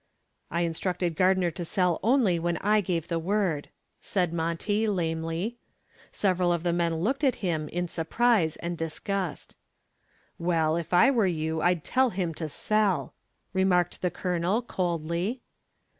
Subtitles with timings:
[0.49, 3.69] "I instructed Gardner to sell only when I gave the word,"
[3.99, 5.59] said Monty, lamely.
[6.11, 9.55] Several of the men looked at him in surprise and disgust.
[10.39, 13.13] "Well, if I were you I'd tell him to sell,"
[13.53, 15.43] remarked the Colonel, coldly.